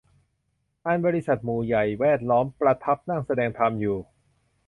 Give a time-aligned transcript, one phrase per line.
[0.85, 3.97] อันบริษัทหมู่ใหญ่แวดล้อมประทับนั่งแสดงธรรมอยู่